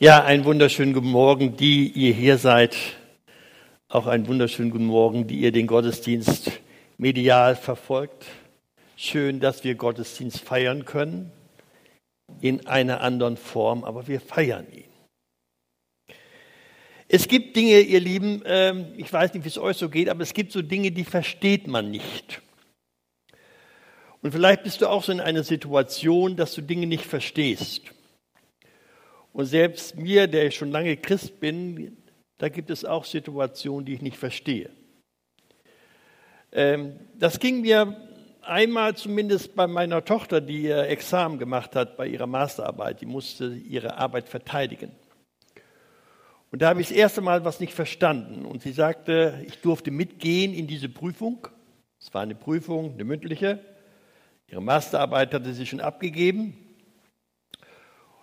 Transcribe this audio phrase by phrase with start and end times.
[0.00, 2.76] Ja, einen wunderschönen guten Morgen, die ihr hier seid.
[3.88, 6.52] Auch einen wunderschönen guten Morgen, die ihr den Gottesdienst
[6.98, 8.24] medial verfolgt.
[8.94, 11.32] Schön, dass wir Gottesdienst feiern können.
[12.40, 16.14] In einer anderen Form, aber wir feiern ihn.
[17.08, 20.22] Es gibt Dinge, ihr Lieben, ähm, ich weiß nicht, wie es euch so geht, aber
[20.22, 22.40] es gibt so Dinge, die versteht man nicht.
[24.22, 27.82] Und vielleicht bist du auch so in einer Situation, dass du Dinge nicht verstehst.
[29.38, 31.96] Und selbst mir, der ich schon lange Christ bin,
[32.38, 34.68] da gibt es auch Situationen, die ich nicht verstehe.
[36.50, 37.96] Ähm, das ging mir
[38.42, 43.00] einmal zumindest bei meiner Tochter, die ihr Examen gemacht hat bei ihrer Masterarbeit.
[43.00, 44.90] Die musste ihre Arbeit verteidigen.
[46.50, 48.44] Und da habe ich das erste Mal was nicht verstanden.
[48.44, 51.46] Und sie sagte, ich durfte mitgehen in diese Prüfung.
[52.00, 53.60] Es war eine Prüfung, eine mündliche.
[54.48, 56.67] Ihre Masterarbeit hatte sie schon abgegeben.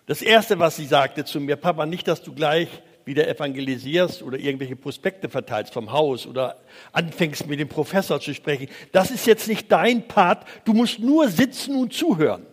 [0.06, 2.70] Das Erste, was sie sagte zu mir, Papa, nicht, dass du gleich
[3.06, 6.58] wieder evangelisierst oder irgendwelche Prospekte verteilst vom Haus oder
[6.92, 8.68] anfängst mit dem Professor zu sprechen.
[8.92, 12.46] Das ist jetzt nicht dein Part, du musst nur sitzen und zuhören.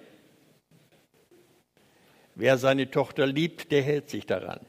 [2.34, 4.60] Wer seine Tochter liebt, der hält sich daran.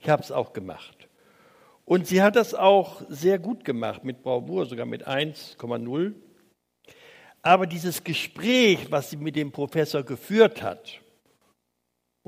[0.00, 1.08] Ich habe es auch gemacht.
[1.84, 6.14] Und sie hat das auch sehr gut gemacht, mit Bravour, sogar mit 1,0.
[7.42, 11.00] Aber dieses Gespräch, was sie mit dem Professor geführt hat,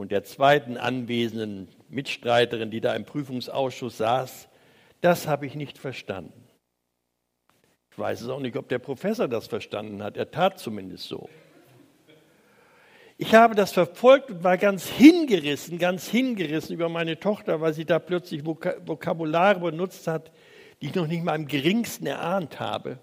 [0.00, 4.48] und der zweiten anwesenden Mitstreiterin, die da im Prüfungsausschuss saß,
[5.02, 6.48] das habe ich nicht verstanden.
[7.92, 10.16] Ich weiß es auch nicht, ob der Professor das verstanden hat.
[10.16, 11.28] Er tat zumindest so.
[13.18, 17.84] Ich habe das verfolgt und war ganz hingerissen, ganz hingerissen über meine Tochter, weil sie
[17.84, 20.32] da plötzlich Vokabulare benutzt hat,
[20.80, 22.98] die ich noch nicht mal im geringsten erahnt habe.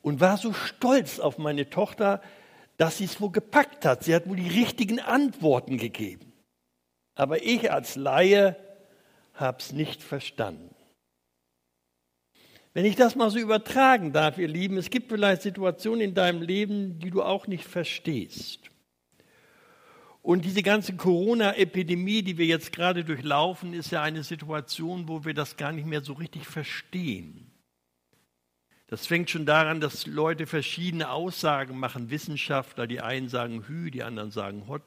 [0.00, 2.22] Und war so stolz auf meine Tochter,
[2.76, 4.04] dass sie es wohl gepackt hat.
[4.04, 6.32] Sie hat wohl die richtigen Antworten gegeben.
[7.14, 8.56] Aber ich als Laie
[9.34, 10.74] habe es nicht verstanden.
[12.74, 16.40] Wenn ich das mal so übertragen darf, ihr Lieben, es gibt vielleicht Situationen in deinem
[16.40, 18.60] Leben, die du auch nicht verstehst.
[20.22, 25.34] Und diese ganze Corona-Epidemie, die wir jetzt gerade durchlaufen, ist ja eine Situation, wo wir
[25.34, 27.51] das gar nicht mehr so richtig verstehen.
[28.92, 34.02] Das fängt schon daran, dass Leute verschiedene Aussagen machen, Wissenschaftler, die einen sagen Hü, die
[34.02, 34.82] anderen sagen Hot,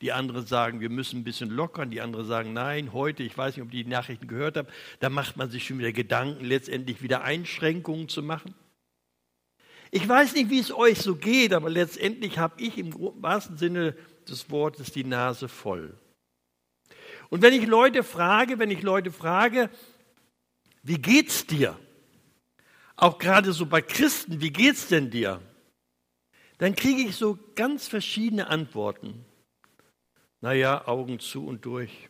[0.00, 3.54] die anderen sagen, wir müssen ein bisschen lockern, die anderen sagen nein, heute, ich weiß
[3.54, 4.68] nicht, ob die, die Nachrichten gehört haben,
[5.00, 8.54] da macht man sich schon wieder Gedanken, letztendlich wieder Einschränkungen zu machen.
[9.90, 13.94] Ich weiß nicht, wie es euch so geht, aber letztendlich habe ich im wahrsten Sinne
[14.26, 15.92] des Wortes die Nase voll.
[17.28, 19.68] Und wenn ich Leute frage, wenn ich Leute frage,
[20.82, 21.78] wie geht's dir?
[23.00, 25.40] Auch gerade so bei Christen, wie geht's denn dir?
[26.58, 29.24] Dann kriege ich so ganz verschiedene Antworten.
[30.40, 32.08] Naja, Augen zu und durch.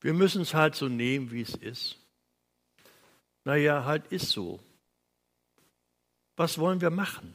[0.00, 1.98] Wir müssen es halt so nehmen, wie es ist.
[3.44, 4.60] Naja, halt ist so.
[6.36, 7.34] Was wollen wir machen?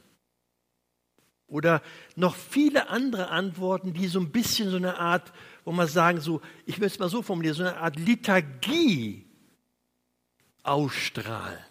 [1.46, 1.82] Oder
[2.14, 5.32] noch viele andere Antworten, die so ein bisschen so eine Art,
[5.64, 9.26] wo man sagen, so, ich möchte es mal so formulieren, so eine Art Liturgie
[10.62, 11.69] ausstrahlen.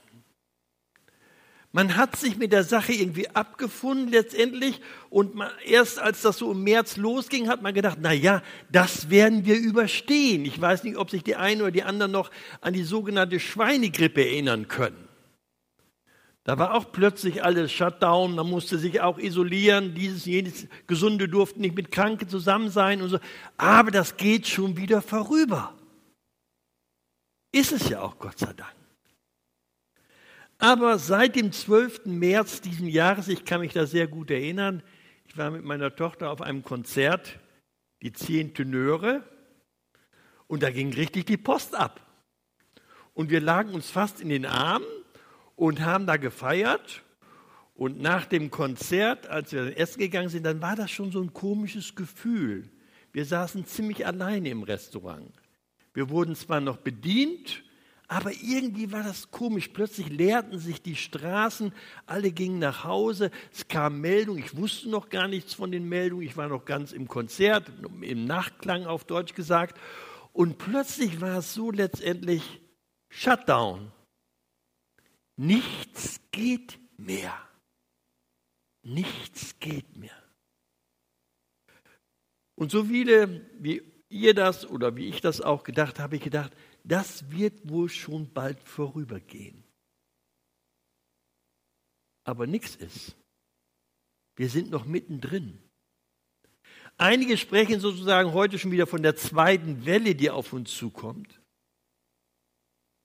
[1.72, 4.82] Man hat sich mit der Sache irgendwie abgefunden letztendlich
[5.12, 8.42] und man, erst als das so im März losging, hat man gedacht, na ja,
[8.72, 10.46] das werden wir überstehen.
[10.46, 12.32] Ich weiß nicht, ob sich die einen oder die anderen noch
[12.62, 15.08] an die sogenannte Schweinegrippe erinnern können.
[16.44, 21.62] Da war auch plötzlich alles Shutdown, man musste sich auch isolieren, dieses, jenes, Gesunde durften
[21.62, 23.20] nicht mit Kranken zusammen sein und so.
[23.58, 25.76] Aber das geht schon wieder vorüber.
[27.52, 28.79] Ist es ja auch, Gott sei Dank.
[30.62, 32.06] Aber seit dem 12.
[32.06, 34.84] März diesen Jahres, ich kann mich da sehr gut erinnern,
[35.26, 37.40] ich war mit meiner Tochter auf einem Konzert,
[38.02, 39.24] die Zehn Tenöre,
[40.48, 42.06] und da ging richtig die Post ab.
[43.14, 44.86] Und wir lagen uns fast in den Armen
[45.56, 47.04] und haben da gefeiert.
[47.74, 51.22] Und nach dem Konzert, als wir dann essen gegangen sind, dann war das schon so
[51.22, 52.70] ein komisches Gefühl.
[53.14, 55.32] Wir saßen ziemlich alleine im Restaurant.
[55.94, 57.64] Wir wurden zwar noch bedient,
[58.10, 59.68] aber irgendwie war das komisch.
[59.68, 61.72] Plötzlich leerten sich die Straßen,
[62.08, 66.26] alle gingen nach Hause, es kam Meldung, ich wusste noch gar nichts von den Meldungen,
[66.26, 67.72] ich war noch ganz im Konzert,
[68.02, 69.80] im Nachklang auf Deutsch gesagt.
[70.34, 72.62] Und plötzlich war es so letztendlich
[73.10, 73.92] Shutdown.
[75.38, 77.34] Nichts geht mehr.
[78.82, 80.12] Nichts geht mehr.
[82.56, 86.52] Und so viele, wie ihr das oder wie ich das auch gedacht habe, ich gedacht,
[86.84, 89.64] das wird wohl schon bald vorübergehen.
[92.24, 93.16] Aber nichts ist.
[94.36, 95.60] Wir sind noch mittendrin.
[96.98, 101.39] Einige sprechen sozusagen heute schon wieder von der zweiten Welle, die auf uns zukommt.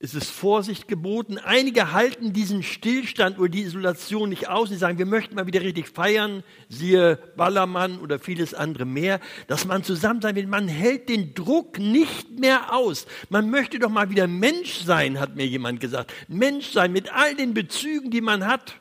[0.04, 1.38] Es ist Vorsicht geboten.
[1.38, 4.68] Einige halten diesen Stillstand oder die Isolation nicht aus.
[4.68, 9.64] Sie sagen, wir möchten mal wieder richtig feiern, siehe Ballermann oder vieles andere mehr, dass
[9.64, 10.46] man zusammen sein will.
[10.46, 13.06] Man hält den Druck nicht mehr aus.
[13.30, 16.12] Man möchte doch mal wieder Mensch sein, hat mir jemand gesagt.
[16.28, 18.78] Mensch sein mit all den Bezügen, die man hat.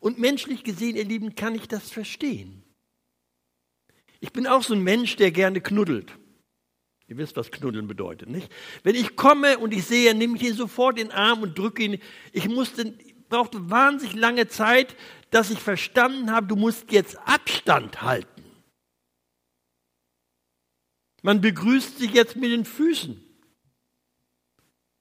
[0.00, 2.64] Und menschlich gesehen, ihr Lieben, kann ich das verstehen.
[4.18, 6.19] Ich bin auch so ein Mensch, der gerne knuddelt.
[7.10, 8.52] Ihr wisst, was Knuddeln bedeutet, nicht?
[8.84, 11.82] Wenn ich komme und ich sehe, nehme ich ihn sofort in den Arm und drücke
[11.82, 11.98] ihn.
[12.30, 12.94] Ich musste,
[13.28, 14.94] brauchte wahnsinnig lange Zeit,
[15.30, 18.44] dass ich verstanden habe, du musst jetzt Abstand halten.
[21.22, 23.20] Man begrüßt sich jetzt mit den Füßen.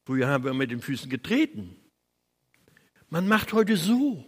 [0.08, 1.76] Früher haben wir mit den Füßen getreten.
[3.10, 4.26] Man macht heute so.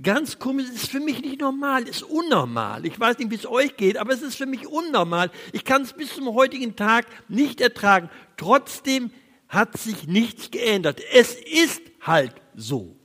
[0.00, 2.86] Ganz komisch, es ist für mich nicht normal, es ist unnormal.
[2.86, 5.30] Ich weiß nicht, wie es euch geht, aber es ist für mich unnormal.
[5.52, 8.08] Ich kann es bis zum heutigen Tag nicht ertragen.
[8.36, 9.10] Trotzdem
[9.48, 11.00] hat sich nichts geändert.
[11.12, 12.96] Es ist halt so.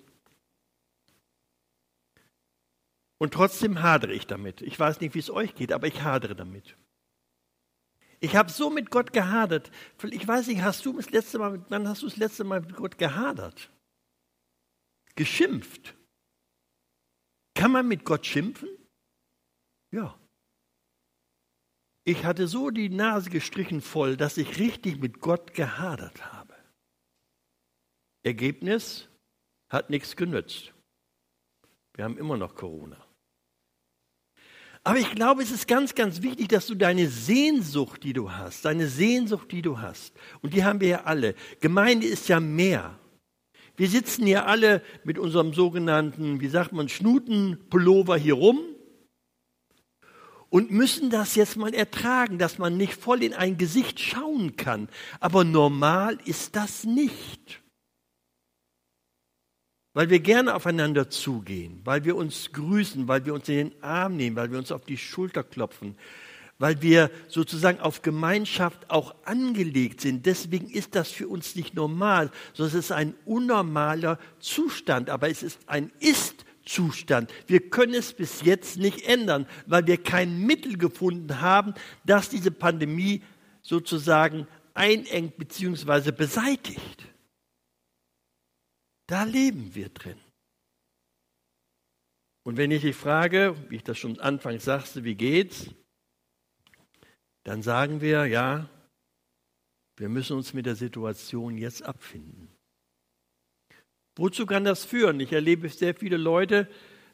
[3.18, 4.62] Und trotzdem hadere ich damit.
[4.62, 6.78] Ich weiß nicht, wie es euch geht, aber ich hadere damit.
[8.20, 9.72] Ich habe so mit Gott gehadert.
[10.04, 12.76] Ich weiß nicht, hast du das letzte Mal, wann hast du das letzte Mal mit
[12.76, 13.70] Gott gehadert?
[15.16, 15.97] Geschimpft.
[17.58, 18.70] Kann man mit Gott schimpfen?
[19.92, 20.16] Ja.
[22.04, 26.54] Ich hatte so die Nase gestrichen voll, dass ich richtig mit Gott gehadert habe.
[28.24, 29.10] Ergebnis
[29.70, 30.72] hat nichts genützt.
[31.96, 33.04] Wir haben immer noch Corona.
[34.84, 38.66] Aber ich glaube, es ist ganz, ganz wichtig, dass du deine Sehnsucht, die du hast,
[38.66, 40.14] deine Sehnsucht, die du hast,
[40.44, 41.34] und die haben wir ja alle.
[41.60, 43.00] Gemeinde ist ja mehr.
[43.78, 48.60] Wir sitzen hier alle mit unserem sogenannten, wie sagt man, Schnutenpullover hier rum
[50.50, 54.90] und müssen das jetzt mal ertragen, dass man nicht voll in ein Gesicht schauen kann.
[55.20, 57.62] Aber normal ist das nicht.
[59.94, 64.16] Weil wir gerne aufeinander zugehen, weil wir uns grüßen, weil wir uns in den Arm
[64.16, 65.98] nehmen, weil wir uns auf die Schulter klopfen,
[66.60, 70.26] weil wir sozusagen auf Gemeinschaft auch angelegt sind.
[70.26, 75.44] Deswegen ist das für uns nicht normal, sondern es ist ein unnormaler Zustand, aber es
[75.44, 77.32] ist ein Ist-Zustand.
[77.46, 81.74] Wir können es bis jetzt nicht ändern, weil wir kein Mittel gefunden haben,
[82.06, 83.22] das diese Pandemie
[83.62, 86.12] sozusagen einengt bzw.
[86.12, 87.06] beseitigt.
[89.06, 90.18] Da leben wir drin.
[92.44, 95.70] Und wenn ich dich frage, wie ich das schon anfangs sagte, wie geht's?
[97.48, 98.70] Dann sagen wir, ja,
[99.96, 102.50] wir müssen uns mit der Situation jetzt abfinden.
[104.18, 105.22] Wozu kann das führen?
[105.22, 106.68] Ich erlebe sehr viele Leute,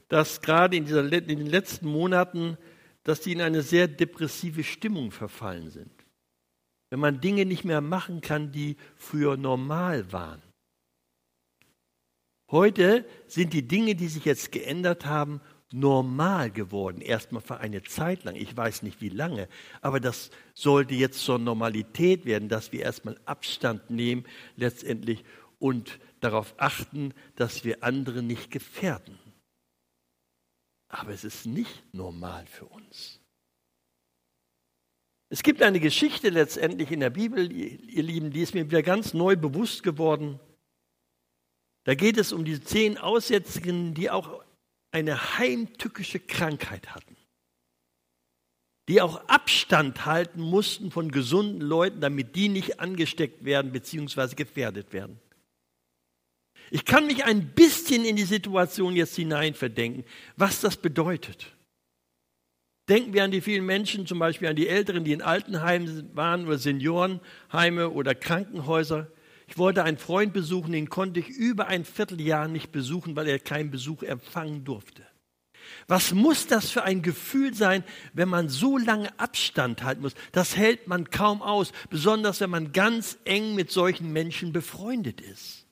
[0.08, 2.58] dass gerade in, dieser, in den letzten Monaten,
[3.04, 5.94] dass die in eine sehr depressive Stimmung verfallen sind.
[6.90, 10.42] Wenn man Dinge nicht mehr machen kann, die früher normal waren.
[12.50, 15.42] Heute sind die Dinge, die sich jetzt geändert haben,
[15.74, 18.36] normal geworden, erstmal für eine Zeit lang.
[18.36, 19.50] Ich weiß nicht wie lange,
[19.82, 24.26] aber das sollte jetzt zur Normalität werden, dass wir erstmal Abstand nehmen
[24.56, 25.24] letztendlich
[25.60, 29.18] und darauf achten, dass wir andere nicht gefährden.
[30.90, 33.20] Aber es ist nicht normal für uns.
[35.30, 39.16] Es gibt eine Geschichte letztendlich in der Bibel, ihr Lieben, die ist mir wieder ganz
[39.16, 40.40] neu bewusst geworden.
[41.86, 44.43] Da geht es um die zehn Aussätzigen, die auch
[44.94, 47.16] eine heimtückische Krankheit hatten,
[48.88, 54.36] die auch Abstand halten mussten von gesunden Leuten, damit die nicht angesteckt werden bzw.
[54.36, 55.20] gefährdet werden.
[56.72, 60.06] Ich kann mich ein bisschen in die Situation jetzt hineinverdenken,
[60.38, 61.54] was das bedeutet.
[62.90, 66.46] Denken wir an die vielen Menschen, zum Beispiel an die Älteren, die in Altenheimen waren
[66.46, 69.08] oder Seniorenheime oder Krankenhäuser.
[69.48, 73.40] Ich wollte einen Freund besuchen, den konnte ich über ein Vierteljahr nicht besuchen, weil er
[73.40, 75.06] keinen Besuch empfangen durfte.
[75.88, 77.84] Was muss das für ein Gefühl sein,
[78.14, 80.16] wenn man so lange Abstand halten muss?
[80.32, 85.66] Das hält man kaum aus, besonders wenn man ganz eng mit solchen Menschen befreundet ist.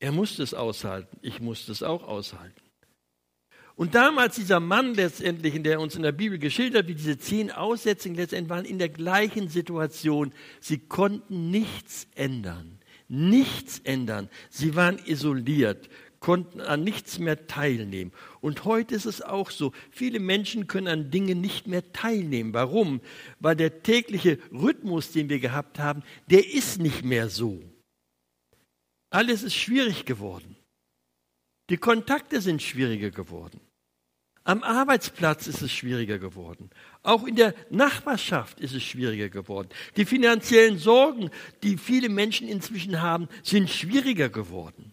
[0.00, 2.63] Er musste es aushalten, ich musste es auch aushalten.
[3.76, 8.14] Und damals dieser Mann letztendlich, der uns in der Bibel geschildert wie diese zehn Aussetzungen
[8.14, 10.32] letztendlich waren in der gleichen Situation.
[10.60, 12.78] Sie konnten nichts ändern.
[13.08, 14.30] Nichts ändern.
[14.48, 15.90] Sie waren isoliert,
[16.20, 18.12] konnten an nichts mehr teilnehmen.
[18.40, 19.72] Und heute ist es auch so.
[19.90, 22.54] Viele Menschen können an Dingen nicht mehr teilnehmen.
[22.54, 23.00] Warum?
[23.40, 27.60] Weil der tägliche Rhythmus, den wir gehabt haben, der ist nicht mehr so.
[29.10, 30.56] Alles ist schwierig geworden.
[31.70, 33.60] Die Kontakte sind schwieriger geworden.
[34.46, 36.68] Am Arbeitsplatz ist es schwieriger geworden.
[37.02, 39.70] Auch in der Nachbarschaft ist es schwieriger geworden.
[39.96, 41.30] Die finanziellen Sorgen,
[41.62, 44.92] die viele Menschen inzwischen haben, sind schwieriger geworden.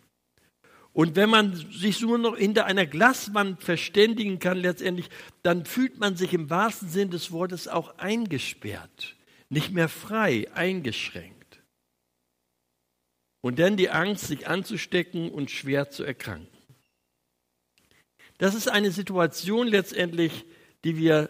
[0.93, 5.09] Und wenn man sich nur noch hinter einer Glaswand verständigen kann, letztendlich,
[5.43, 9.15] dann fühlt man sich im wahrsten Sinn des Wortes auch eingesperrt,
[9.49, 11.61] nicht mehr frei, eingeschränkt.
[13.41, 16.60] Und dann die Angst, sich anzustecken und schwer zu erkranken.
[18.41, 20.47] Das ist eine Situation letztendlich,
[20.83, 21.29] die wir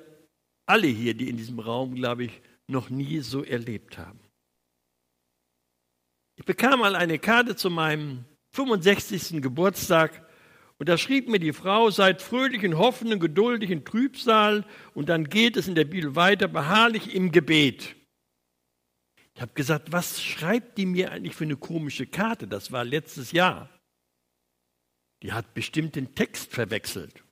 [0.65, 4.21] alle hier, die in diesem Raum, glaube ich, noch nie so erlebt haben.
[6.37, 9.41] Ich bekam mal eine Karte zu meinem 65.
[9.41, 10.25] Geburtstag
[10.79, 15.09] und da schrieb mir die Frau, seid fröhlich und hoffend und geduldig in Trübsal und
[15.09, 17.97] dann geht es in der Bibel weiter, beharrlich im Gebet.
[19.35, 22.47] Ich habe gesagt, was schreibt die mir eigentlich für eine komische Karte?
[22.47, 23.69] Das war letztes Jahr.
[25.23, 27.23] Die hat bestimmt den Text verwechselt.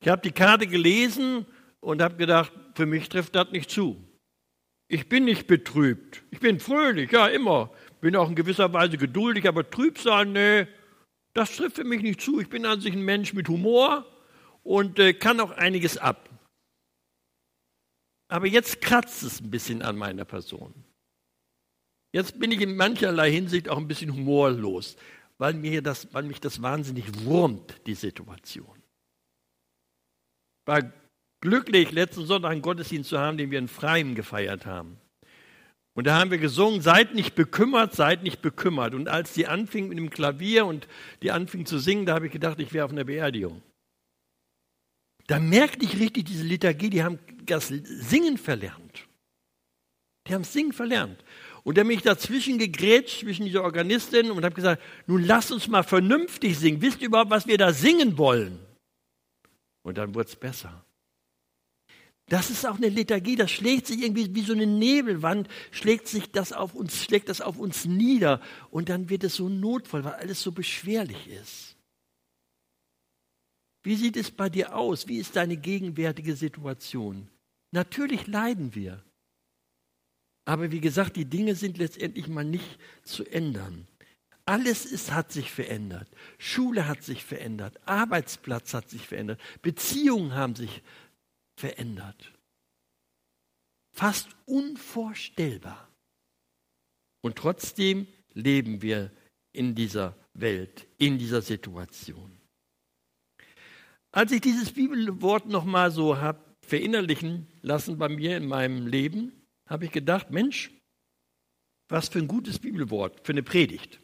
[0.00, 1.46] Ich habe die Karte gelesen
[1.80, 4.02] und habe gedacht, für mich trifft das nicht zu.
[4.88, 6.22] Ich bin nicht betrübt.
[6.30, 7.70] Ich bin fröhlich, ja, immer.
[8.00, 10.66] Bin auch in gewisser Weise geduldig, aber Trübsal, nee,
[11.34, 12.40] das trifft für mich nicht zu.
[12.40, 14.06] Ich bin an sich ein Mensch mit Humor
[14.62, 16.28] und äh, kann auch einiges ab.
[18.28, 20.72] Aber jetzt kratzt es ein bisschen an meiner Person.
[22.12, 24.96] Jetzt bin ich in mancherlei Hinsicht auch ein bisschen humorlos
[25.40, 28.78] weil, mir das, weil mich das wahnsinnig wurmt, die Situation.
[30.66, 30.92] War
[31.40, 34.98] glücklich, letzten Sonntag einen Gottesdienst zu haben, den wir in Freiem gefeiert haben.
[35.94, 38.94] Und da haben wir gesungen, seid nicht bekümmert, seid nicht bekümmert.
[38.94, 40.86] Und als die anfing mit dem Klavier und
[41.22, 43.62] die anfing zu singen, da habe ich gedacht, ich wäre auf einer Beerdigung.
[45.26, 49.08] Da merkte ich richtig diese Liturgie, die haben das Singen verlernt.
[50.26, 51.24] Die haben Singen verlernt.
[51.62, 55.82] Und er mich dazwischen gegrätscht, zwischen dieser Organistin und habe gesagt, nun lass uns mal
[55.82, 56.80] vernünftig singen.
[56.80, 58.58] Wisst ihr überhaupt, was wir da singen wollen?
[59.82, 60.84] Und dann wurde es besser.
[62.30, 66.30] Das ist auch eine Liturgie, das schlägt sich irgendwie wie so eine Nebelwand, schlägt sich
[66.30, 68.40] das auf uns, schlägt das auf uns nieder
[68.70, 71.76] und dann wird es so notvoll, weil alles so beschwerlich ist.
[73.82, 75.08] Wie sieht es bei dir aus?
[75.08, 77.28] Wie ist deine gegenwärtige Situation?
[77.72, 79.02] Natürlich leiden wir.
[80.50, 83.86] Aber wie gesagt, die Dinge sind letztendlich mal nicht zu ändern.
[84.46, 86.08] Alles ist, hat sich verändert.
[86.38, 87.78] Schule hat sich verändert.
[87.86, 89.40] Arbeitsplatz hat sich verändert.
[89.62, 90.82] Beziehungen haben sich
[91.56, 92.32] verändert.
[93.92, 95.88] Fast unvorstellbar.
[97.20, 99.12] Und trotzdem leben wir
[99.52, 102.40] in dieser Welt, in dieser Situation.
[104.10, 109.39] Als ich dieses Bibelwort nochmal so habe verinnerlichen lassen bei mir in meinem Leben,
[109.70, 110.70] habe ich gedacht, Mensch,
[111.88, 114.00] was für ein gutes Bibelwort, für eine Predigt.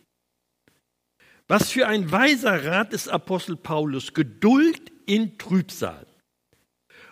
[1.49, 6.07] Was für ein weiser Rat des Apostel Paulus, Geduld in Trübsal.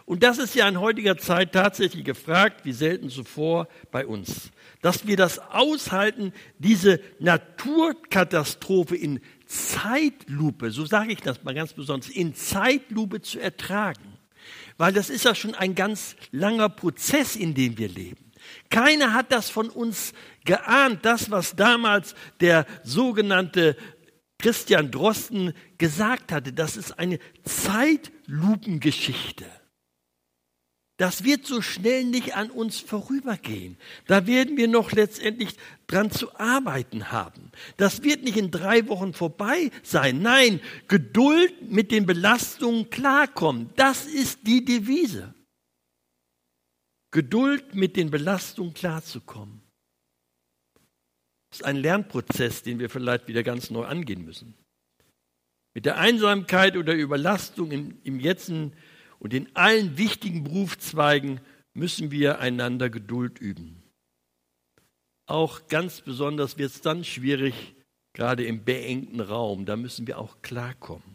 [0.07, 4.51] Und das ist ja in heutiger Zeit tatsächlich gefragt, wie selten zuvor bei uns.
[4.83, 12.11] Dass wir das aushalten, diese Naturkatastrophe in Zeitlupe, so sage ich das mal ganz besonders,
[12.11, 14.19] in Zeitlupe zu ertragen.
[14.77, 18.24] Weil das ist ja schon ein ganz langer Prozess, in dem wir leben.
[18.71, 20.13] Keiner hat das von uns
[20.45, 23.77] geahnt, das, was damals der sogenannte
[24.39, 26.53] Christian Drosten gesagt hatte.
[26.53, 29.47] Das ist eine Zeitlupengeschichte.
[30.97, 33.79] Das wird so schnell nicht an uns vorübergehen.
[34.07, 35.57] Da werden wir noch letztendlich
[35.89, 37.51] dran zu arbeiten haben.
[37.77, 40.23] Das wird nicht in drei Wochen vorbei sein.
[40.23, 43.71] Nein, Geduld mit den Belastungen klarkommen.
[43.75, 45.35] Das ist die Devise.
[47.15, 49.61] Geduld mit den Belastungen klarzukommen.
[51.49, 54.55] Das ist ein Lernprozess, den wir vielleicht wieder ganz neu angehen müssen.
[55.75, 58.73] Mit der Einsamkeit oder Überlastung im, im Jetzen
[59.21, 61.41] und in allen wichtigen Berufszweigen
[61.73, 63.81] müssen wir einander Geduld üben.
[65.27, 67.77] Auch ganz besonders wird es dann schwierig,
[68.13, 69.67] gerade im beengten Raum.
[69.67, 71.14] Da müssen wir auch klarkommen.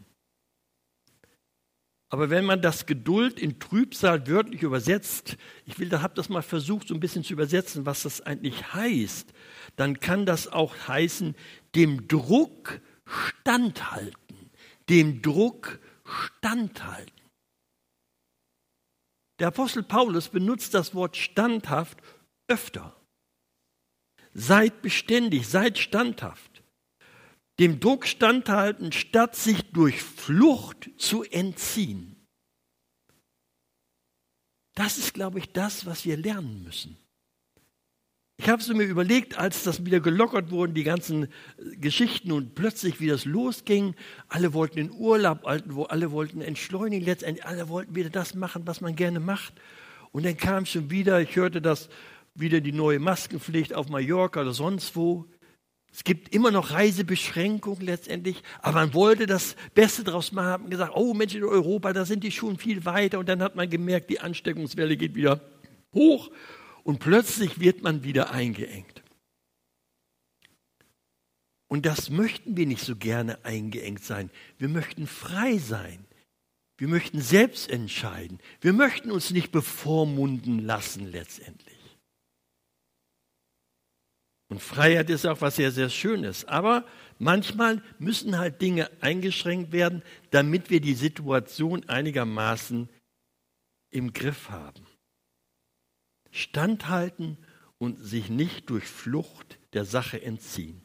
[2.12, 6.42] Aber wenn man das Geduld in Trübsal wörtlich übersetzt, ich will, da habe das mal
[6.42, 9.32] versucht, so ein bisschen zu übersetzen, was das eigentlich heißt,
[9.76, 11.36] dann kann das auch heißen,
[11.76, 14.50] dem Druck standhalten,
[14.88, 17.14] dem Druck standhalten.
[19.38, 21.98] Der Apostel Paulus benutzt das Wort standhaft
[22.48, 22.96] öfter.
[24.34, 26.49] Seid beständig, seid standhaft
[27.60, 32.16] dem Druck standhalten, statt sich durch Flucht zu entziehen.
[34.74, 36.96] Das ist, glaube ich, das, was wir lernen müssen.
[38.38, 41.28] Ich habe es mir überlegt, als das wieder gelockert wurden, die ganzen äh,
[41.76, 43.94] Geschichten und plötzlich, wie das losging.
[44.28, 48.96] Alle wollten in Urlaub, alle wollten entschleunigen, letztendlich alle wollten wieder das machen, was man
[48.96, 49.52] gerne macht.
[50.12, 51.90] Und dann kam schon wieder, ich hörte das,
[52.34, 55.26] wieder die neue Maskenpflicht auf Mallorca oder sonst wo.
[55.92, 60.92] Es gibt immer noch Reisebeschränkungen letztendlich, aber man wollte das Beste daraus machen, hat gesagt,
[60.94, 63.18] oh Mensch, in Europa, da sind die schon viel weiter.
[63.18, 65.40] Und dann hat man gemerkt, die Ansteckungswelle geht wieder
[65.92, 66.30] hoch
[66.84, 69.02] und plötzlich wird man wieder eingeengt.
[71.66, 74.30] Und das möchten wir nicht so gerne eingeengt sein.
[74.58, 76.04] Wir möchten frei sein.
[76.76, 78.38] Wir möchten selbst entscheiden.
[78.60, 81.79] Wir möchten uns nicht bevormunden lassen letztendlich.
[84.50, 86.44] Und Freiheit ist auch was sehr, sehr Schönes.
[86.44, 86.84] Aber
[87.18, 92.90] manchmal müssen halt Dinge eingeschränkt werden, damit wir die Situation einigermaßen
[93.90, 94.86] im Griff haben
[96.30, 97.36] standhalten
[97.78, 100.82] und sich nicht durch Flucht der Sache entziehen.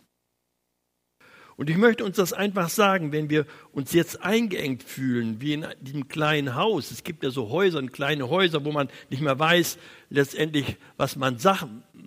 [1.58, 5.66] Und ich möchte uns das einfach sagen, wenn wir uns jetzt eingeengt fühlen, wie in
[5.80, 6.92] diesem kleinen Haus.
[6.92, 9.78] Es gibt ja so Häuser, kleine Häuser, wo man nicht mehr weiß,
[10.10, 11.40] letztendlich, was man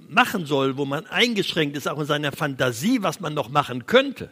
[0.09, 4.31] machen soll, wo man eingeschränkt ist, auch in seiner Fantasie, was man noch machen könnte.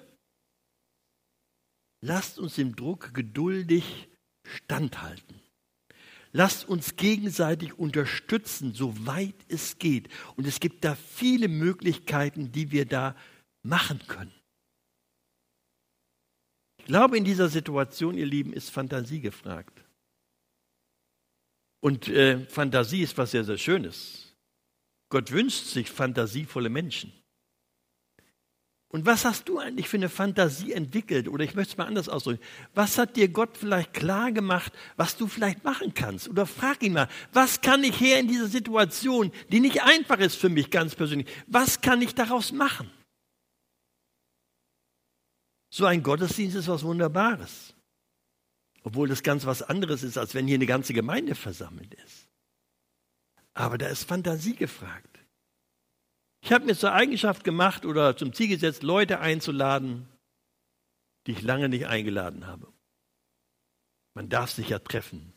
[2.00, 4.08] Lasst uns dem Druck geduldig
[4.44, 5.40] standhalten.
[6.32, 10.08] Lasst uns gegenseitig unterstützen, soweit es geht.
[10.36, 13.16] Und es gibt da viele Möglichkeiten, die wir da
[13.62, 14.34] machen können.
[16.78, 19.82] Ich glaube, in dieser Situation, ihr Lieben, ist Fantasie gefragt.
[21.80, 24.25] Und äh, Fantasie ist was sehr, sehr Schönes.
[25.08, 27.12] Gott wünscht sich fantasievolle Menschen.
[28.88, 31.28] Und was hast du eigentlich für eine Fantasie entwickelt?
[31.28, 32.42] Oder ich möchte es mal anders ausdrücken.
[32.74, 36.28] Was hat dir Gott vielleicht klar gemacht, was du vielleicht machen kannst?
[36.28, 40.36] Oder frag ihn mal, was kann ich her in dieser Situation, die nicht einfach ist
[40.36, 41.28] für mich ganz persönlich?
[41.46, 42.90] Was kann ich daraus machen?
[45.68, 47.74] So ein Gottesdienst ist was Wunderbares.
[48.82, 52.25] Obwohl das ganz was anderes ist, als wenn hier eine ganze Gemeinde versammelt ist.
[53.56, 55.18] Aber da ist Fantasie gefragt.
[56.44, 60.06] Ich habe mir zur Eigenschaft gemacht oder zum Ziel gesetzt, Leute einzuladen,
[61.26, 62.70] die ich lange nicht eingeladen habe.
[64.14, 65.32] Man darf sich ja treffen.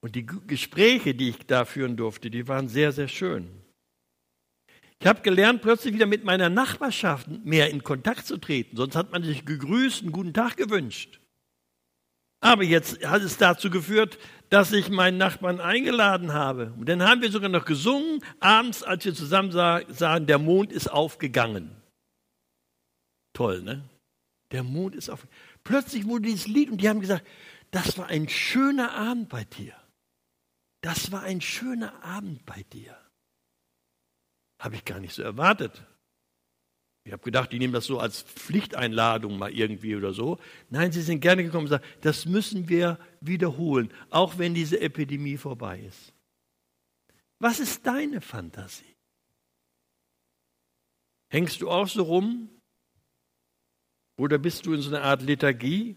[0.00, 3.62] Und die Gespräche, die ich da führen durfte, die waren sehr, sehr schön.
[5.00, 8.74] Ich habe gelernt, plötzlich wieder mit meiner Nachbarschaft mehr in Kontakt zu treten.
[8.74, 11.20] Sonst hat man sich gegrüßt, einen guten Tag gewünscht.
[12.40, 16.72] Aber jetzt hat es dazu geführt, dass ich meinen Nachbarn eingeladen habe.
[16.78, 20.88] Und dann haben wir sogar noch gesungen, abends, als wir zusammen sahen, der Mond ist
[20.88, 21.70] aufgegangen.
[23.34, 23.88] Toll, ne?
[24.52, 25.40] Der Mond ist aufgegangen.
[25.64, 27.26] Plötzlich wurde dieses Lied und die haben gesagt,
[27.70, 29.74] das war ein schöner Abend bei dir.
[30.80, 32.96] Das war ein schöner Abend bei dir.
[34.60, 35.84] Habe ich gar nicht so erwartet.
[37.04, 40.38] Ich habe gedacht, die nehmen das so als Pflichteinladung mal irgendwie oder so.
[40.68, 45.38] Nein, sie sind gerne gekommen und sagen, das müssen wir wiederholen, auch wenn diese Epidemie
[45.38, 46.12] vorbei ist.
[47.38, 48.96] Was ist deine Fantasie?
[51.30, 52.48] Hängst du auch so rum?
[54.16, 55.96] Oder bist du in so einer Art Lethargie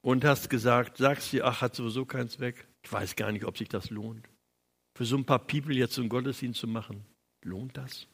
[0.00, 2.66] und hast gesagt, sagst dir, ach, hat sowieso keinen Zweck.
[2.82, 4.28] Ich weiß gar nicht, ob sich das lohnt.
[4.96, 7.04] Für so ein paar People jetzt so einen Gottesdienst zu machen,
[7.42, 8.08] lohnt das?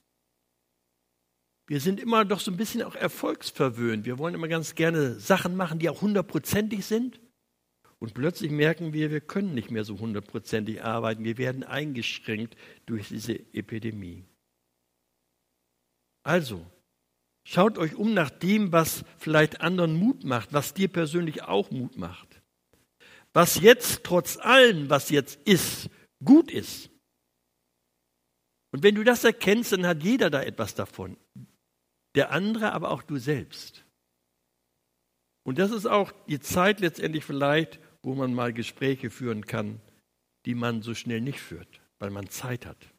[1.66, 4.04] Wir sind immer doch so ein bisschen auch erfolgsverwöhnt.
[4.04, 7.20] Wir wollen immer ganz gerne Sachen machen, die auch hundertprozentig sind.
[7.98, 11.24] Und plötzlich merken wir, wir können nicht mehr so hundertprozentig arbeiten.
[11.24, 14.24] Wir werden eingeschränkt durch diese Epidemie.
[16.24, 16.66] Also,
[17.44, 21.96] schaut euch um nach dem, was vielleicht anderen Mut macht, was dir persönlich auch Mut
[21.96, 22.42] macht.
[23.32, 25.88] Was jetzt trotz allem, was jetzt ist,
[26.24, 26.90] gut ist.
[28.72, 31.16] Und wenn du das erkennst, dann hat jeder da etwas davon
[32.14, 33.84] der andere, aber auch du selbst.
[35.44, 39.80] Und das ist auch die Zeit letztendlich vielleicht, wo man mal Gespräche führen kann,
[40.46, 42.92] die man so schnell nicht führt, weil man Zeit hat.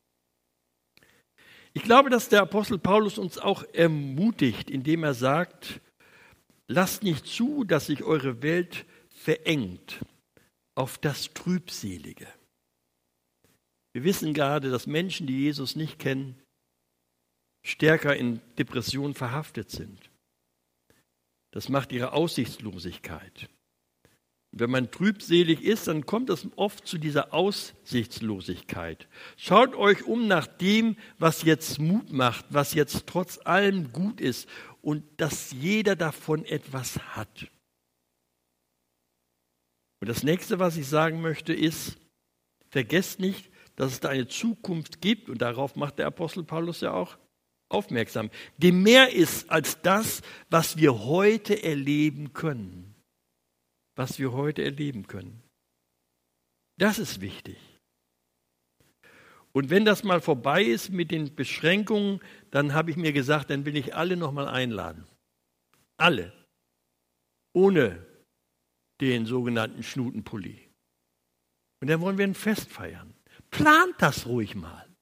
[1.74, 5.82] Ich glaube, dass der Apostel Paulus uns auch ermutigt, indem er sagt,
[6.68, 10.06] lasst nicht zu, dass sich eure Welt verengt
[10.76, 12.28] auf das Trübselige.
[13.94, 16.40] Wir wissen gerade, dass Menschen, die Jesus nicht kennen,
[17.64, 20.10] stärker in Depressionen verhaftet sind.
[21.52, 23.50] Das macht ihre Aussichtslosigkeit.
[24.56, 29.08] Wenn man trübselig ist, dann kommt es oft zu dieser Aussichtslosigkeit.
[29.36, 34.48] Schaut euch um nach dem, was jetzt Mut macht, was jetzt trotz allem gut ist
[34.82, 37.48] und dass jeder davon etwas hat.
[40.02, 41.98] Und das nächste, was ich sagen möchte, ist,
[42.70, 46.92] vergesst nicht, dass es da eine Zukunft gibt, und darauf macht der Apostel Paulus ja
[46.92, 47.18] auch
[47.74, 52.96] aufmerksam, die mehr ist als das, was wir heute erleben können.
[53.96, 55.42] Was wir heute erleben können.
[56.78, 57.58] Das ist wichtig.
[59.52, 63.66] Und wenn das mal vorbei ist mit den Beschränkungen, dann habe ich mir gesagt, dann
[63.66, 65.06] will ich alle nochmal einladen.
[65.98, 66.34] Alle.
[67.54, 68.04] Ohne
[69.00, 70.70] den sogenannten Schnutenpulli.
[71.82, 73.14] Und dann wollen wir ein Fest feiern.
[73.52, 74.93] Plant das ruhig mal.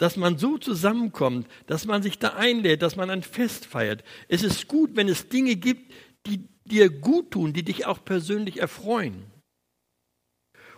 [0.00, 4.02] Dass man so zusammenkommt, dass man sich da einlädt, dass man ein Fest feiert.
[4.28, 5.92] Es ist gut, wenn es Dinge gibt,
[6.26, 9.26] die dir gut tun, die dich auch persönlich erfreuen.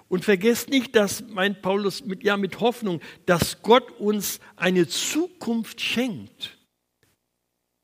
[0.08, 5.80] Und vergesst nicht, dass meint Paulus mit, ja, mit Hoffnung, dass Gott uns eine Zukunft
[5.80, 6.58] schenkt.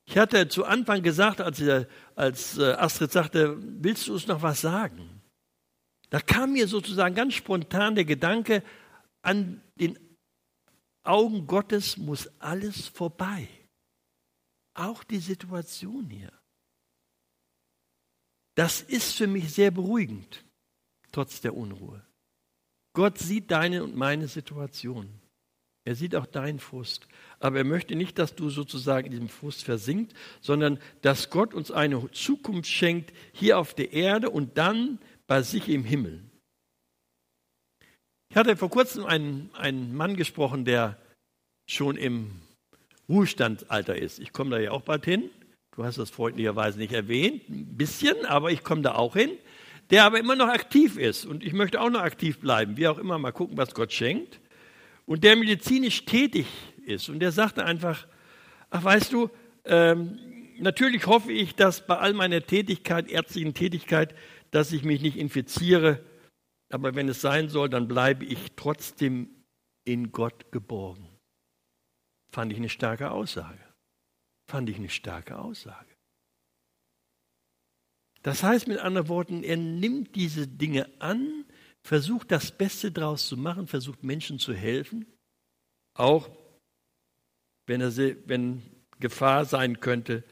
[0.07, 1.63] Ich hatte zu Anfang gesagt, als,
[2.17, 5.23] als äh, Astrid sagte, willst du uns noch was sagen?
[6.11, 8.65] Da kam mir sozusagen ganz spontan der Gedanke,
[9.23, 9.97] an den
[11.03, 13.49] Augen Gottes muss alles vorbei.
[14.75, 16.33] Auch die Situation hier.
[18.55, 20.45] Das ist für mich sehr beruhigend,
[21.13, 22.05] trotz der Unruhe.
[22.93, 25.21] Gott sieht deine und meine Situation.
[25.85, 27.09] Er sieht auch deinen Frust.
[27.39, 31.71] Aber er möchte nicht, dass du sozusagen in diesem Frust versinkst, sondern dass Gott uns
[31.71, 36.28] eine Zukunft schenkt hier auf der Erde und dann bei sich im Himmel.
[38.31, 40.97] Ich hatte vor kurzem einen, einen Mann gesprochen, der
[41.69, 42.31] schon im
[43.09, 44.19] Ruhestandsalter ist.
[44.19, 45.31] Ich komme da ja auch bald hin.
[45.75, 49.31] Du hast das freundlicherweise nicht erwähnt, ein bisschen, aber ich komme da auch hin
[49.91, 51.25] der aber immer noch aktiv ist.
[51.25, 54.41] Und ich möchte auch noch aktiv bleiben, wie auch immer, mal gucken, was Gott schenkt.
[55.07, 56.47] Und der medizinisch tätig
[56.85, 57.09] ist.
[57.09, 58.07] Und der sagte einfach,
[58.71, 59.31] ach weißt du,
[59.65, 60.19] ähm,
[60.59, 64.15] natürlich hoffe ich, dass bei all meiner Tätigkeit, ärztlichen Tätigkeit,
[64.51, 66.01] dass ich mich nicht infiziere.
[66.71, 69.45] Aber wenn es sein soll, dann bleibe ich trotzdem
[69.85, 71.09] in Gott geborgen.
[72.31, 73.65] Fand ich eine starke Aussage.
[74.47, 75.89] Fand ich eine starke Aussage.
[78.23, 81.45] Das heißt mit anderen Worten, er nimmt diese Dinge an,
[81.83, 85.07] versucht das Beste daraus zu machen, versucht Menschen zu helfen,
[85.95, 86.29] auch
[87.67, 88.63] wenn, er, wenn
[88.99, 90.25] Gefahr sein könnte,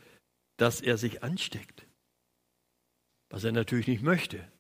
[0.56, 1.86] dass er sich ansteckt,
[3.30, 4.50] was er natürlich nicht möchte.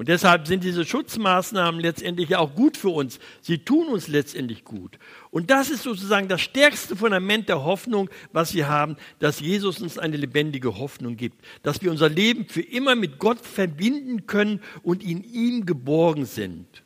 [0.00, 3.18] Und deshalb sind diese Schutzmaßnahmen letztendlich auch gut für uns.
[3.42, 4.98] Sie tun uns letztendlich gut.
[5.30, 9.98] Und das ist sozusagen das stärkste Fundament der Hoffnung, was wir haben, dass Jesus uns
[9.98, 11.44] eine lebendige Hoffnung gibt.
[11.62, 16.82] Dass wir unser Leben für immer mit Gott verbinden können und in ihm geborgen sind.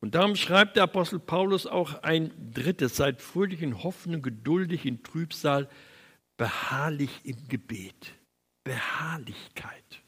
[0.00, 5.02] Und darum schreibt der Apostel Paulus auch ein drittes, seid fröhlich in Hoffnung, geduldig in
[5.02, 5.68] Trübsal,
[6.38, 8.14] beharrlich im Gebet.
[8.64, 10.07] Beharrlichkeit.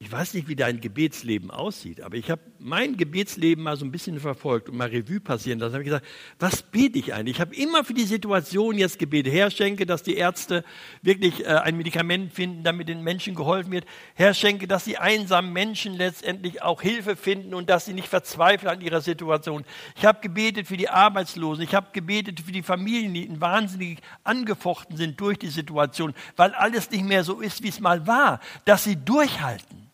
[0.00, 3.90] Ich weiß nicht, wie dein Gebetsleben aussieht, aber ich habe mein Gebetsleben mal so ein
[3.90, 5.72] bisschen verfolgt und mal Revue passieren lassen.
[5.72, 6.06] Da habe ich gesagt,
[6.38, 7.34] was bete ich eigentlich?
[7.34, 9.32] Ich habe immer für die Situation jetzt gebetet.
[9.32, 10.64] Herr, schenke, dass die Ärzte
[11.02, 13.86] wirklich äh, ein Medikament finden, damit den Menschen geholfen wird.
[14.14, 18.70] Herr, schenke, dass die einsamen Menschen letztendlich auch Hilfe finden und dass sie nicht verzweifeln
[18.70, 19.64] an ihrer Situation.
[19.96, 21.64] Ich habe gebetet für die Arbeitslosen.
[21.64, 26.88] Ich habe gebetet für die Familien, die wahnsinnig angefochten sind durch die Situation, weil alles
[26.92, 29.87] nicht mehr so ist, wie es mal war, dass sie durchhalten.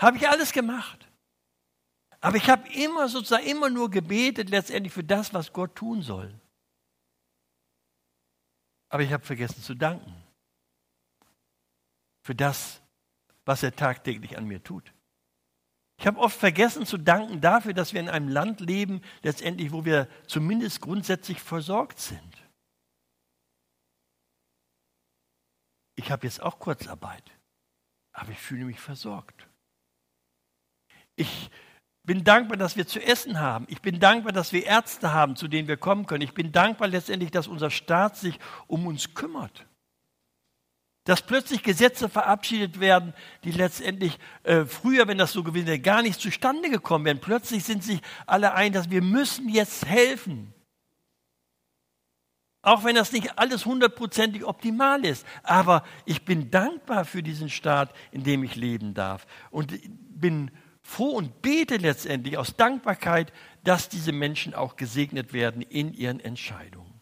[0.00, 1.06] Habe ich alles gemacht.
[2.20, 6.34] Aber ich habe immer sozusagen immer nur gebetet letztendlich für das, was Gott tun soll.
[8.88, 10.14] Aber ich habe vergessen zu danken.
[12.22, 12.80] Für das,
[13.44, 14.92] was er tagtäglich an mir tut.
[15.98, 19.84] Ich habe oft vergessen zu danken dafür, dass wir in einem Land leben, letztendlich, wo
[19.84, 22.48] wir zumindest grundsätzlich versorgt sind.
[25.94, 27.30] Ich habe jetzt auch Kurzarbeit,
[28.12, 29.49] aber ich fühle mich versorgt.
[31.20, 31.50] Ich
[32.02, 33.66] bin dankbar, dass wir zu essen haben.
[33.68, 36.22] Ich bin dankbar, dass wir Ärzte haben, zu denen wir kommen können.
[36.22, 39.66] Ich bin dankbar letztendlich, dass unser Staat sich um uns kümmert.
[41.04, 43.12] Dass plötzlich Gesetze verabschiedet werden,
[43.44, 47.20] die letztendlich äh, früher, wenn das so gewesen wäre, gar nicht zustande gekommen wären.
[47.20, 50.54] Plötzlich sind sich alle ein, dass wir müssen jetzt helfen.
[52.62, 55.26] Auch wenn das nicht alles hundertprozentig optimal ist.
[55.42, 59.26] Aber ich bin dankbar für diesen Staat, in dem ich leben darf.
[59.50, 59.74] Und
[60.18, 60.50] bin
[60.90, 67.00] froh und bete letztendlich aus Dankbarkeit, dass diese Menschen auch gesegnet werden in ihren Entscheidungen.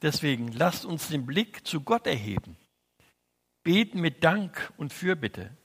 [0.00, 2.56] Deswegen lasst uns den Blick zu Gott erheben.
[3.64, 5.56] Beten mit Dank und Fürbitte.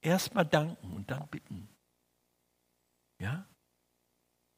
[0.00, 1.68] Erstmal danken und dann bitten.
[3.18, 3.46] Ja?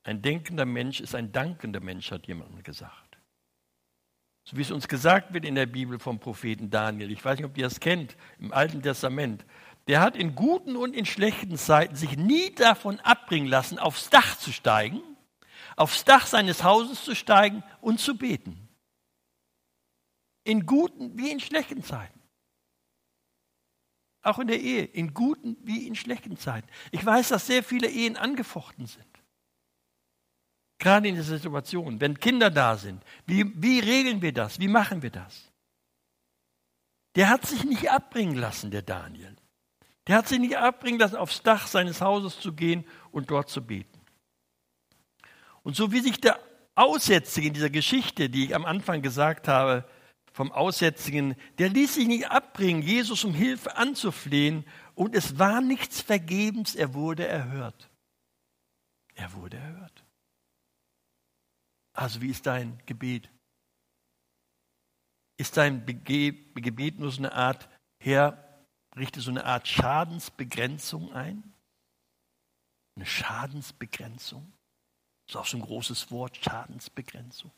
[0.05, 3.19] Ein denkender Mensch ist ein dankender Mensch, hat jemand gesagt.
[4.45, 7.11] So wie es uns gesagt wird in der Bibel vom Propheten Daniel.
[7.11, 9.45] Ich weiß nicht, ob ihr das kennt, im Alten Testament.
[9.87, 14.37] Der hat in guten und in schlechten Zeiten sich nie davon abbringen lassen, aufs Dach
[14.37, 15.01] zu steigen,
[15.77, 18.69] aufs Dach seines Hauses zu steigen und zu beten.
[20.43, 22.21] In guten wie in schlechten Zeiten.
[24.23, 26.69] Auch in der Ehe, in guten wie in schlechten Zeiten.
[26.91, 29.07] Ich weiß, dass sehr viele Ehen angefochten sind.
[30.79, 33.05] Gerade in dieser Situation, wenn Kinder da sind.
[33.25, 34.59] Wie, wie regeln wir das?
[34.59, 35.53] Wie machen wir das?
[37.15, 39.37] Der hat sich nicht abbringen lassen, der Daniel.
[40.07, 43.65] Der hat sich nicht abbringen lassen, aufs Dach seines Hauses zu gehen und dort zu
[43.65, 44.01] beten.
[45.63, 46.39] Und so wie sich der
[46.77, 49.89] Aussätzige in dieser Geschichte, die ich am Anfang gesagt habe,
[50.33, 54.65] vom Aussätzigen, der ließ sich nicht abbringen, Jesus um Hilfe anzuflehen
[54.95, 57.91] und es war nichts vergebens, er wurde erhört.
[59.15, 60.05] Er wurde erhört.
[61.95, 63.31] Also wie ist dein Gebet?
[65.39, 68.46] Ist dein Gebet nur so eine Art, Herr,
[68.97, 71.53] richte so eine Art Schadensbegrenzung ein?
[72.97, 74.53] Eine Schadensbegrenzung?
[75.27, 77.51] Das ist auch so ein großes Wort, Schadensbegrenzung.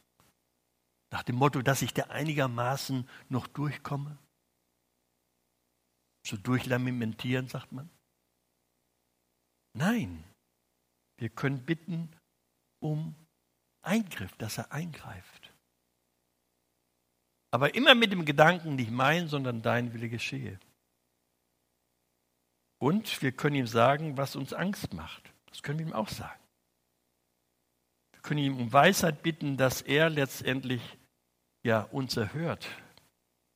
[1.10, 4.18] Nach dem Motto, dass ich da einigermaßen noch durchkomme.
[6.26, 7.88] So durchlamentieren, sagt man.
[9.74, 10.24] Nein,
[11.18, 12.10] wir können bitten
[12.80, 13.14] um
[13.82, 15.52] Eingriff, dass er eingreift.
[17.50, 20.58] Aber immer mit dem Gedanken, nicht mein, sondern dein Wille geschehe.
[22.78, 25.32] Und wir können ihm sagen, was uns Angst macht.
[25.46, 26.40] Das können wir ihm auch sagen.
[28.12, 30.82] Wir können ihm um Weisheit bitten, dass er letztendlich
[31.64, 32.68] ja uns erhört,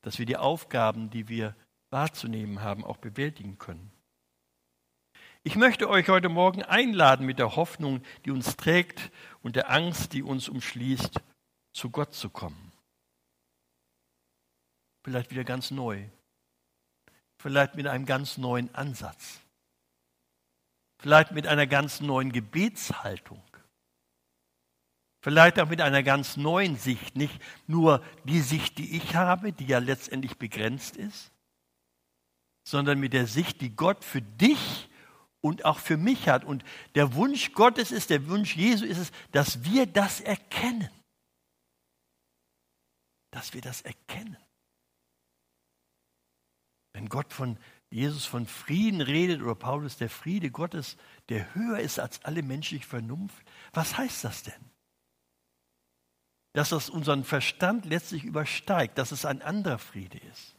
[0.02, 1.54] dass wir die Aufgaben, die wir
[1.90, 3.92] wahrzunehmen haben, auch bewältigen können.
[5.44, 9.10] Ich möchte euch heute Morgen einladen mit der Hoffnung, die uns trägt
[9.42, 11.20] und der Angst, die uns umschließt,
[11.72, 12.72] zu Gott zu kommen.
[15.04, 16.08] Vielleicht wieder ganz neu.
[17.42, 19.40] Vielleicht mit einem ganz neuen Ansatz.
[21.00, 23.42] Vielleicht mit einer ganz neuen Gebetshaltung.
[25.22, 29.66] Vielleicht auch mit einer ganz neuen Sicht, nicht nur die Sicht, die ich habe, die
[29.66, 31.32] ja letztendlich begrenzt ist,
[32.64, 34.88] sondern mit der Sicht, die Gott für dich
[35.40, 36.44] und auch für mich hat.
[36.44, 40.90] Und der Wunsch Gottes ist, der Wunsch Jesu ist es, dass wir das erkennen.
[43.32, 44.36] Dass wir das erkennen.
[46.92, 47.58] Wenn Gott von
[47.90, 50.96] Jesus von Frieden redet oder Paulus der Friede Gottes,
[51.28, 54.72] der höher ist als alle menschliche Vernunft, was heißt das denn?
[56.52, 60.54] dass das unseren Verstand letztlich übersteigt, dass es ein anderer Friede ist.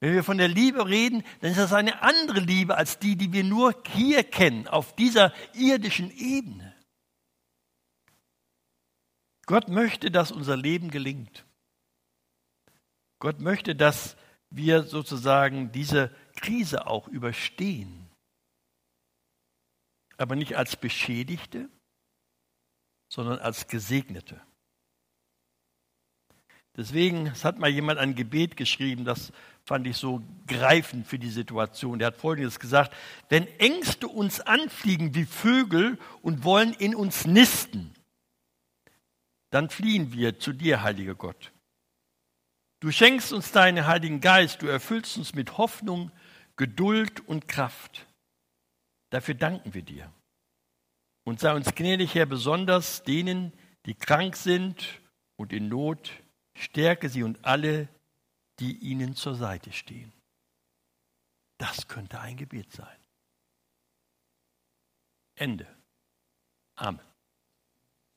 [0.00, 3.32] Wenn wir von der Liebe reden, dann ist das eine andere Liebe als die, die
[3.32, 6.74] wir nur hier kennen, auf dieser irdischen Ebene.
[9.46, 11.44] Gott möchte, dass unser Leben gelingt.
[13.18, 14.16] Gott möchte, dass
[14.50, 18.08] wir sozusagen diese Krise auch überstehen.
[20.16, 21.68] Aber nicht als Beschädigte,
[23.08, 24.40] sondern als Gesegnete.
[26.76, 29.32] Deswegen, es hat mal jemand ein Gebet geschrieben, das
[29.64, 31.98] fand ich so greifend für die Situation.
[31.98, 32.94] Der hat Folgendes gesagt,
[33.28, 37.92] wenn Ängste uns anfliegen wie Vögel und wollen in uns nisten,
[39.50, 41.52] dann fliehen wir zu dir, heiliger Gott.
[42.80, 46.12] Du schenkst uns deinen Heiligen Geist, du erfüllst uns mit Hoffnung,
[46.56, 48.06] Geduld und Kraft.
[49.10, 50.12] Dafür danken wir dir.
[51.24, 53.52] Und sei uns gnädig, Herr, besonders denen,
[53.86, 55.00] die krank sind
[55.36, 56.10] und in Not,
[56.54, 57.88] stärke sie und alle,
[58.60, 60.12] die ihnen zur Seite stehen.
[61.58, 62.96] Das könnte ein Gebet sein.
[65.34, 65.66] Ende.
[66.76, 67.07] Amen.